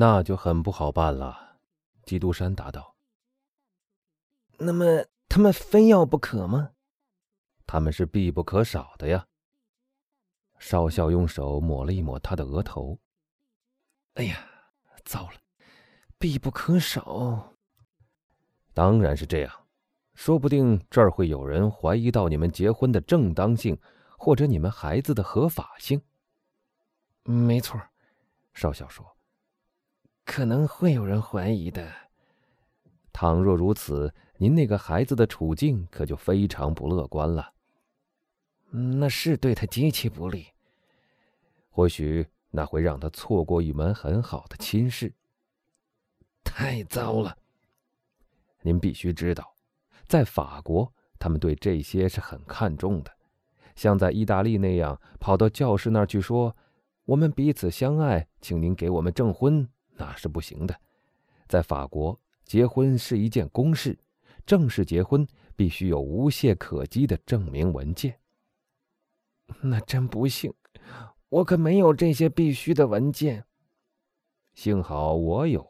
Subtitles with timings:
[0.00, 1.58] 那就很不好办了。
[2.04, 2.94] 基督山答道
[4.56, 6.70] ：“那么他们非要不可吗？
[7.66, 9.26] 他们是必不可少的呀。”
[10.60, 12.96] 少校用手抹了一抹他的额头。
[14.14, 14.48] “哎呀，
[15.04, 15.34] 糟了，
[16.16, 17.56] 必不可少。”
[18.72, 19.66] 当然是这样，
[20.14, 23.76] 说不定这儿会有人怀疑到你们结婚的正当性，
[24.16, 26.00] 或者你们孩子的合法性。
[27.24, 27.80] 没错，
[28.54, 29.04] 少校说
[30.28, 31.90] ：“可能会有人怀疑的。
[33.14, 37.54] 倘若如此，您那个孩子的处境可就非常不乐观了。
[38.70, 40.48] 那是对他极其不利。
[41.70, 45.10] 或许那会让他错过一门很好的亲事。
[46.44, 47.34] 太糟了。”
[48.60, 49.54] 您必须知道，
[50.06, 53.10] 在法国，他们对这些是很看重的。
[53.74, 56.54] 像在意大利那样，跑到教士那儿去说
[57.06, 59.66] ：“我们彼此相爱，请您给我们证婚。”
[59.98, 60.80] 那是不行的。
[61.46, 63.98] 在法国，结婚是一件公事，
[64.46, 68.18] 正式结婚必须有无懈可击的证明文件。
[69.60, 70.52] 那真不幸，
[71.28, 73.44] 我可没有这些必须的文件。
[74.54, 75.68] 幸好我有，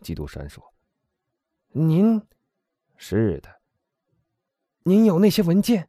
[0.00, 0.62] 基督山说。
[1.68, 2.20] 您，
[2.96, 3.48] 是的。
[4.82, 5.88] 您有那些文件？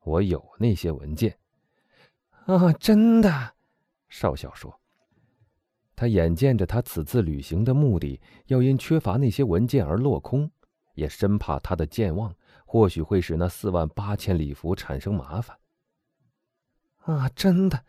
[0.00, 1.38] 我有那些文件。
[2.46, 3.54] 啊，真的？
[4.08, 4.81] 少校说。
[5.94, 10.50] 他眼见着他此次旅行的目的要因缺乏那些文件而落空，
[10.94, 12.34] 也深怕他的健忘
[12.64, 15.56] 或许会使那四万八千礼服产生麻烦。
[17.04, 17.84] 啊，真的？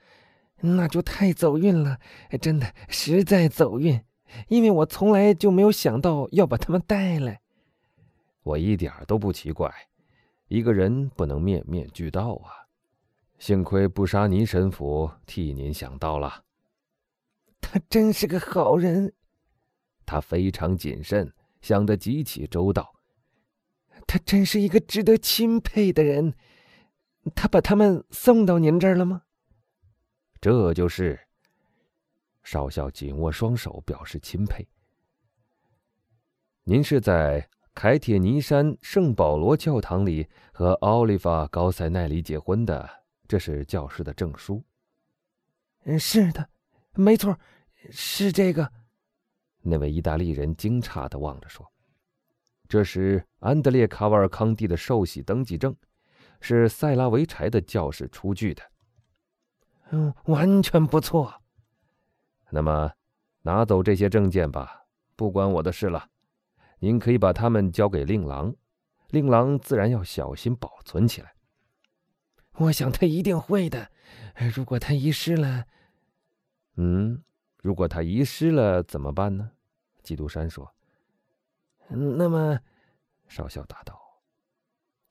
[0.59, 1.99] 那就太走运了，
[2.39, 4.01] 真的，实在走运。
[4.47, 7.41] 因为我从来就没有想到要把他们带来，
[8.41, 9.71] 我一点都不奇怪。
[10.47, 12.65] 一个人不能面面俱到啊！
[13.37, 16.43] 幸亏布沙尼神父替您想到了。
[17.65, 19.13] 他真是个好人，
[20.05, 22.93] 他非常谨慎，想得极其周到。
[24.05, 26.35] 他真是一个值得钦佩的人。
[27.33, 29.23] 他把他们送到您这儿了吗？
[30.41, 31.17] 这就是。
[32.43, 34.67] 少校紧握双手，表示钦佩。
[36.65, 42.87] 您是在凯铁尼山圣保罗教堂里和奥利弗高塞奈里结婚的，
[43.25, 44.61] 这是教师的证书。
[45.85, 46.49] 嗯，是的，
[46.95, 47.37] 没错，
[47.89, 48.71] 是这个。
[49.61, 51.65] 那位意大利人惊诧的望着说
[52.67, 55.75] ：“这是安德烈卡瓦尔康蒂的受洗登记证，
[56.39, 58.61] 是塞拉维柴的教室出具的。
[59.91, 61.41] 嗯，完全不错。”
[62.51, 62.91] 那么，
[63.41, 66.09] 拿走这些证件吧，不关我的事了。
[66.79, 68.53] 您可以把它们交给令郎，
[69.09, 71.33] 令郎自然要小心保存起来。
[72.57, 73.89] 我想他一定会的。
[74.53, 75.65] 如果他遗失了，
[76.75, 77.23] 嗯，
[77.57, 79.51] 如果他遗失了怎么办呢？
[80.01, 80.73] 基督山说。
[81.87, 82.59] 那么，
[83.27, 83.99] 少校答道：“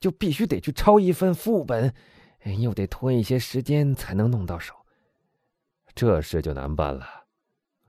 [0.01, 1.95] 就必须得去抄一份副本，
[2.61, 4.75] 又得拖一些时间才能弄到手。
[5.95, 7.07] 这事就难办了。”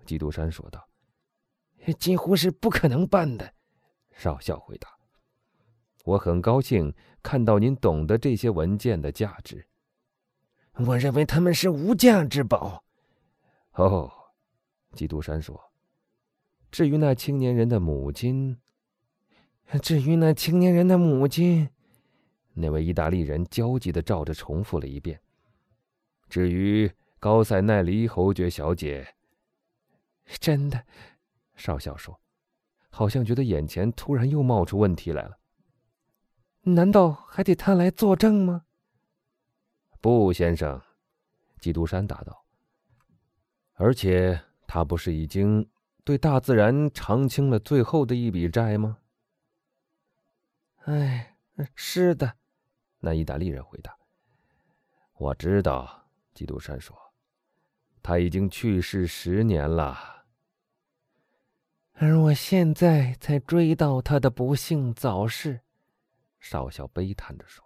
[0.06, 0.88] 基督山说道
[1.97, 3.53] ：“几乎是不可能办的。”
[4.16, 4.88] 少校回答
[6.06, 9.67] ：“我很高兴看到您懂得这些文件的价值。
[10.73, 12.83] 我认为他们是无价之宝。”
[13.73, 14.11] 哦，
[14.94, 15.59] 基督山说
[16.72, 18.59] ：“至于那青年人的母亲，
[19.81, 21.69] 至于那青年人的母亲，
[22.53, 25.19] 那位意大利人焦急的照着重复了一遍。
[26.29, 29.16] 至于高塞奈里侯爵小姐。”
[30.39, 30.85] 真的，
[31.56, 32.19] 少校说，
[32.89, 35.38] 好像觉得眼前突然又冒出问题来了。
[36.62, 38.66] 难道还得他来作证吗？
[40.00, 40.81] 不，先生，
[41.59, 42.42] 基督山答道。
[43.73, 45.67] 而且他不是已经
[46.03, 49.00] 对大自然偿清了最后的一笔债吗？
[50.85, 51.38] 哎，
[51.75, 52.35] 是的，
[53.00, 53.95] 那意大利人回答。
[55.16, 56.97] 我知道，基督山说，
[58.01, 60.25] 他已经去世十年了。
[61.94, 65.62] 而我现在才追到他的不幸早逝，
[66.39, 67.63] 少校悲叹着说，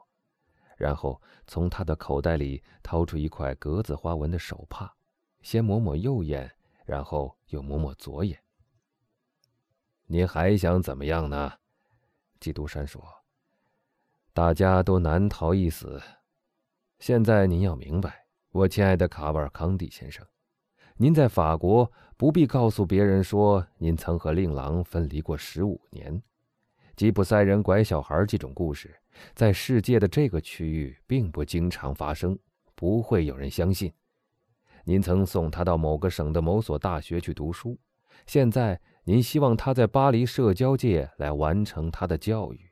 [0.78, 4.94] 然后从他的口袋里掏出一块格子花纹的手帕，
[5.48, 6.52] 先抹抹右眼，
[6.84, 8.38] 然后又抹抹左眼。
[10.06, 11.54] 您还想怎么样呢？
[12.38, 13.02] 基督山说
[14.36, 16.02] ：“大家都难逃一死。
[17.00, 20.28] 现在您要明白，我亲爱的卡瓦尔康蒂先生。”
[21.00, 26.22] 您在法国不必告诉别人说您曾和令郎分离过十五年。
[26.98, 28.94] 吉普赛人拐小孩这种故事，
[29.34, 32.38] 在世界的这个区域并不经常发生，
[32.76, 33.94] 不会有人相信。
[34.88, 37.78] 您曾送他到某个省的某所大学去读书，
[38.26, 42.72] 现在您希望他在巴黎社交界来完成他的教育，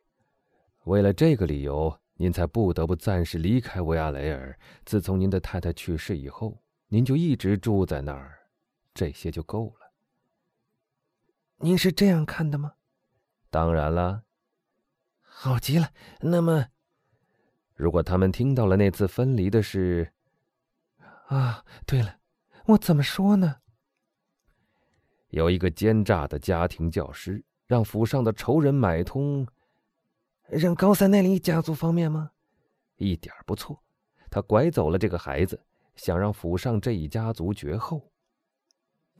[0.85, 4.57] 为了这个理由，您才不得不暂时离开维亚雷尔。
[4.85, 6.57] 自从您的太太去世以后，
[6.88, 8.47] 您就一直住在那儿，
[8.94, 9.91] 这些就够了。
[11.57, 12.75] 您是这样看的吗？
[13.50, 14.23] 当然了。
[15.19, 15.89] 好极了。
[16.21, 16.68] 那么，
[17.73, 20.13] 如果他们听到了那次分离的事，
[21.27, 22.19] 啊，对了，
[22.66, 23.62] 我怎么说呢？
[25.30, 29.48] 有一个奸诈的家庭教师，让府上的仇人买通，
[30.48, 32.31] 让高三奈里家族方面吗？
[32.98, 33.83] 一点不错，
[34.30, 38.12] 他拐走了这个孩子，想让府上这一家族绝后。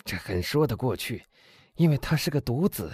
[0.04, 1.26] 这很说得过去，
[1.74, 2.94] 因为他是个独子。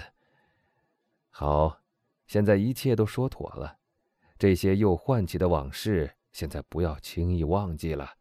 [1.29, 1.81] 好，
[2.27, 3.77] 现在一切都说妥了，
[4.39, 8.15] 这些又唤起的往事，现在不要轻易忘记了。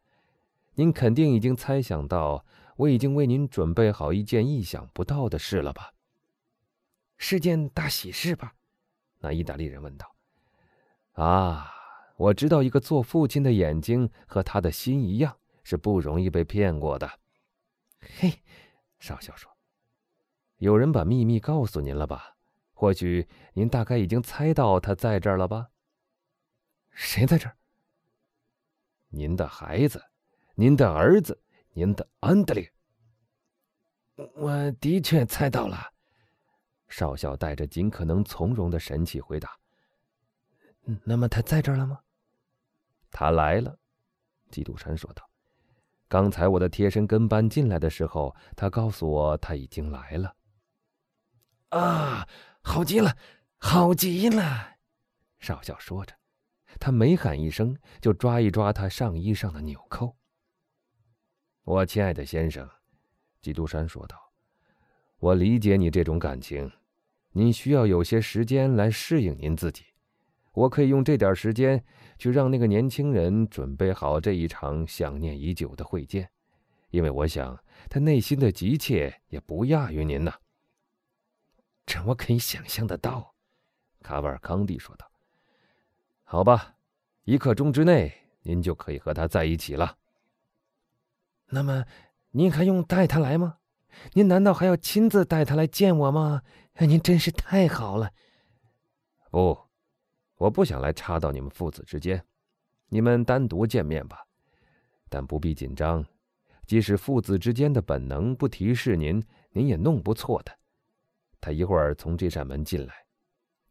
[0.75, 2.45] 您肯定已经猜想到。
[2.77, 5.93] 我已经为您准备好一件意想不到的事了吧？
[7.17, 8.55] 是件大喜事吧？
[9.19, 10.15] 那意大利人问道。
[11.11, 11.71] 啊，
[12.17, 17.19] 我知道一个做父亲的眼睛和他的心一样，是不容易被骗过的。
[18.17, 18.41] 嘿，
[18.99, 19.55] 少校说
[20.57, 22.37] ：“有人把秘密告诉您了吧？
[22.73, 25.69] 或许您大概已经猜到他在这儿了吧？
[26.89, 27.55] 谁在这儿？
[29.09, 30.03] 您的孩子，
[30.55, 31.39] 您的儿子。”
[31.73, 32.69] 您的安德烈，
[34.35, 35.93] 我的确猜到了。
[36.89, 39.57] 少校带着尽可能从容的神气回答
[41.05, 41.97] ：“那么他在这儿了吗？”
[43.09, 43.79] 他来了，
[44.49, 45.23] 基督山说道
[46.09, 50.35] ：“刚才我的贴身跟班进来的时候，他告诉我他已经来了。”
[51.71, 52.27] 啊，
[52.61, 53.15] 好极了，
[53.59, 54.75] 好极了！
[55.39, 56.13] 少校说着，
[56.81, 60.17] 他每喊一声，就抓一抓他上衣上的纽扣。
[61.63, 62.67] 我亲爱的先生，
[63.39, 64.17] 基督山说道
[65.19, 66.71] ：“我理解你这种感情，
[67.33, 69.85] 您需要有些时间来适应您自己。
[70.53, 71.81] 我可以用这点时间
[72.17, 76.27] 去让那个年轻人准备好这一场想念已久的会见，
[76.89, 80.33] 因为我想他内心的急切也不亚于您呐。”
[81.85, 83.35] 这我可以想象得到，
[84.01, 85.09] 卡瓦尔康蒂说道。
[86.25, 86.75] “好吧，
[87.25, 88.11] 一刻钟之内，
[88.41, 89.97] 您就可以和他在一起了。”
[91.51, 91.85] 那么，
[92.31, 93.57] 您还用带他来吗？
[94.13, 96.41] 您难道还要亲自带他来见我吗？
[96.79, 98.09] 您真是太好了。
[99.29, 99.57] 不，
[100.37, 102.25] 我不想来插到你们父子之间，
[102.87, 104.25] 你们单独见面吧。
[105.09, 106.05] 但不必紧张，
[106.65, 109.21] 即使父子之间的本能不提示您，
[109.51, 110.57] 您也弄不错的。
[111.41, 112.93] 他一会儿从这扇门进来，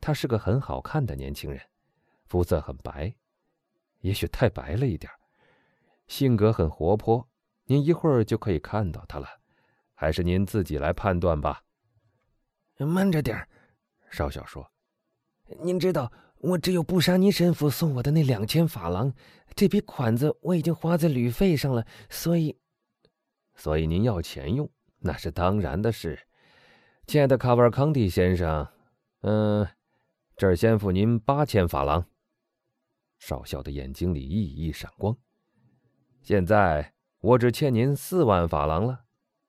[0.03, 1.59] 他是个很好看的年轻人，
[2.27, 3.15] 肤色很白，
[4.01, 5.11] 也许太白了一点
[6.09, 7.27] 性格很活泼。
[7.71, 9.29] 您一会儿就可以看到他了，
[9.95, 11.63] 还是您自己来判断吧。
[12.79, 13.49] 慢着点儿，
[14.11, 14.69] 少校说
[15.63, 19.15] ：“您知道，我只有布沙尼神父送我的那两千法郎，
[19.55, 22.59] 这笔款子我已经花在旅费上了，所以……
[23.55, 24.69] 所以您要钱用，
[24.99, 26.27] 那是当然的事，
[27.07, 28.67] 亲爱的卡瓦尔康蒂先生。
[29.21, 29.65] 嗯，
[30.37, 32.05] 这儿先付您八千法郎。”
[33.21, 35.17] 少校的眼睛里熠熠闪光。
[36.21, 36.93] 现在。
[37.21, 39.05] 我只欠您四万法郎了，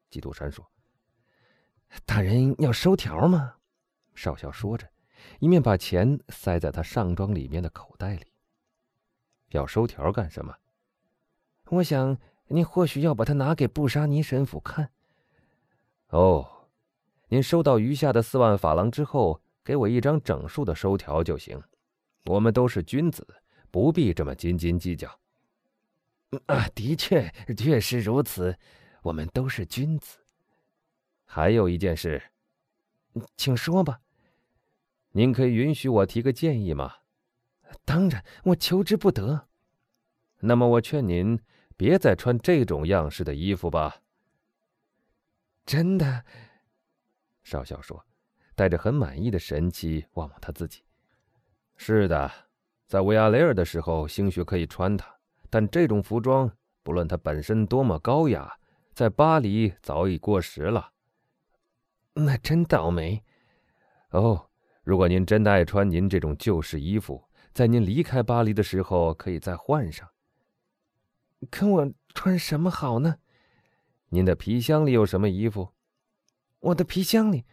[0.10, 0.70] 基督山说。
[2.06, 3.56] 大人要收条吗？
[4.14, 4.90] 少校说着，
[5.40, 8.28] 一面把钱塞在他上装里面的口袋里。
[9.52, 10.54] 要收条干什么？
[11.68, 12.18] 我想
[12.48, 14.92] 您或许要把它拿给布沙尼神父看。
[16.10, 16.68] 哦，
[17.30, 21.62] 您收到余下的四万法郎之后，给我一张整数的收条就行。
[22.26, 23.26] 我们都是君子，
[23.72, 25.21] 不必这么斤斤计较。
[26.46, 28.58] 啊，的确，确实如此。
[29.04, 30.20] 我们都是君子。
[31.26, 32.22] 还有一件事，
[33.36, 34.02] 请说吧。
[35.12, 36.98] 您可以允许我提个建议吗？
[37.84, 39.48] 当然，我求之不得。
[40.40, 41.40] 那么，我劝您
[41.76, 44.02] 别再穿这种样式的衣服吧。
[45.66, 46.26] 真的，
[47.44, 48.06] 少校说，
[48.56, 50.84] 带着很满意的神气望望他自己。
[51.76, 52.32] 是的，
[52.88, 55.21] 在维亚雷尔的时候，兴许可以穿它。
[55.52, 56.50] 但这种服装，
[56.82, 58.58] 不论它本身多么高雅，
[58.94, 60.94] 在巴黎早已过时了。
[62.14, 63.24] 那真倒霉。
[64.12, 64.50] 哦，
[64.84, 70.10] 如果您真的爱穿您这种旧式衣服，在您离开巴黎的时候可以再换上。
[71.50, 73.18] 可我穿什么好呢？
[74.10, 75.74] 您的皮箱里有什么衣服？
[76.60, 77.46] 我的皮箱里，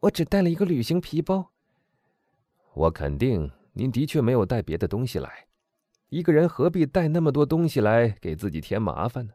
[0.00, 1.52] 我只带了一个旅行皮包。
[2.72, 5.46] 我肯定您的确没有带别的东西来。
[6.14, 9.32] 一个人何必带那么多东西来给自己添麻烦呢？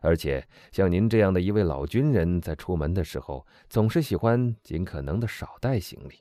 [0.00, 6.16] 而且像您这样的一位老军人，在出门的时候总是喜欢尽可能的少带行李。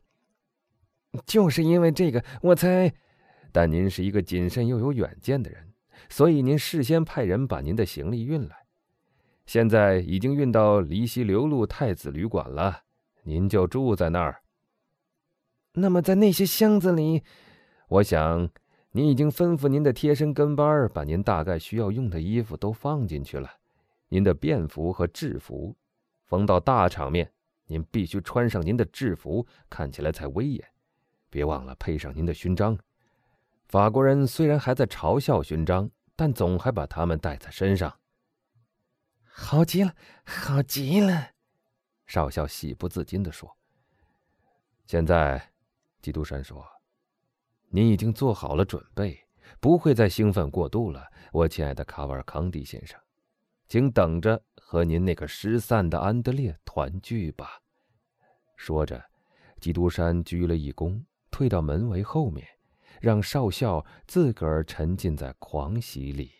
[1.25, 2.94] 就是因为这个，我才……
[3.51, 5.74] 但您是一个谨慎又有远见的人，
[6.10, 8.56] 所以您事先派人把您的行李运来，
[9.48, 12.82] 现在已经运到离西流路太子旅馆了，
[13.24, 14.44] 您就住在那儿。
[15.74, 17.24] 那么，在那些箱子里，
[17.89, 18.48] 我想
[18.91, 23.51] 您已经吩咐您的贴身跟班把您大概需要用的衣服都放进去了。
[24.10, 25.75] 您的便服和制服，
[26.25, 27.32] 逢到大场面，
[27.65, 30.65] 您必须穿上您的制服，看起来才威严。
[31.29, 32.77] 别忘了配上您的勋章。
[33.65, 38.00] 法国人虽然还在嘲笑勋章，但总还把他们带在身上。
[39.25, 41.32] 好极了，好极了，
[42.06, 43.56] 少校喜不自禁地说。
[44.86, 45.51] 现在，
[46.01, 46.65] 基督山说
[47.69, 49.19] ：“您已经做好了准备，
[49.59, 53.00] 不会再兴奋过度了，我亲爱的卡瓦尔康蒂先生。”
[53.67, 57.62] 请等着和您那个失散的安德烈团聚吧。
[58.55, 59.03] 说着，
[59.59, 62.47] 基督山鞠了一躬，退到门围后面，
[63.01, 66.31] 让少校自个儿沉浸在狂喜里。